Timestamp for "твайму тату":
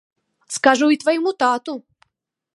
1.03-1.79